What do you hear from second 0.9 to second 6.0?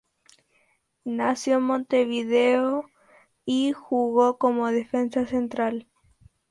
Nació en Montevideo y jugó como defensa central.